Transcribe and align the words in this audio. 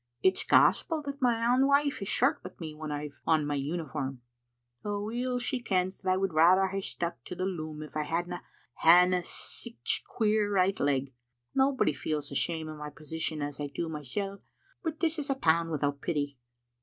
It's 0.23 0.43
Gospel 0.43 1.03
that 1.03 1.21
my 1.21 1.53
ain 1.53 1.67
wife 1.67 2.01
is 2.01 2.07
short 2.07 2.41
wi* 2.41 2.55
me 2.59 2.73
when 2.73 2.91
I've 2.91 3.21
on 3.27 3.45
my 3.45 3.53
uniform, 3.53 4.21
though 4.81 5.03
weel 5.03 5.37
she 5.37 5.61
kens 5.61 5.99
that 6.01 6.09
I 6.09 6.17
would 6.17 6.33
rather 6.33 6.69
hae 6.69 6.81
stuck 6.81 7.23
to 7.25 7.35
the 7.35 7.45
loom 7.45 7.83
if 7.83 7.95
I 7.95 8.01
hadna 8.05 8.41
ha'en 8.77 9.21
sic 9.23 9.73
a 9.75 10.03
queer 10.07 10.51
richt 10.51 10.79
leg. 10.79 11.13
Nobody 11.53 11.93
feels 11.93 12.29
the 12.29 12.35
shame 12.35 12.67
o* 12.67 12.75
my 12.75 12.89
position 12.89 13.43
as 13.43 13.59
I 13.59 13.67
do 13.67 13.89
mysel', 13.89 14.41
but 14.81 15.01
this 15.01 15.19
is 15.19 15.29
a 15.29 15.35
town 15.35 15.69
without 15.69 16.01
pity." 16.01 16.39